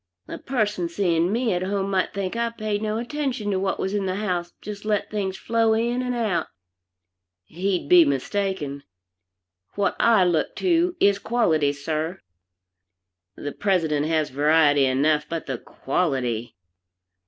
A 0.27 0.39
person 0.39 0.89
seeing 0.89 1.31
me 1.31 1.53
at 1.53 1.61
home 1.61 1.91
might 1.91 2.11
think 2.11 2.35
I 2.35 2.49
paid 2.49 2.81
no 2.81 2.97
attention 2.97 3.51
to 3.51 3.59
what 3.59 3.77
was 3.79 3.93
in 3.93 4.07
the 4.07 4.15
house, 4.15 4.51
just 4.59 4.83
let 4.83 5.11
things 5.11 5.37
flow 5.37 5.73
in 5.73 6.01
and 6.01 6.15
out. 6.15 6.47
He'd 7.45 7.87
be 7.87 8.03
mistaken. 8.03 8.81
What 9.75 9.95
I 9.99 10.23
look 10.23 10.55
to 10.55 10.95
is 10.99 11.19
quality, 11.19 11.71
sir. 11.71 12.19
The 13.35 13.51
President 13.51 14.07
has 14.07 14.31
variety 14.31 14.85
enough, 14.85 15.29
but 15.29 15.45
the 15.45 15.59
quality! 15.59 16.55